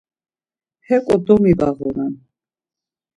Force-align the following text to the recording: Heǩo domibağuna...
Heǩo 0.87 1.15
domibağuna... 1.25 2.05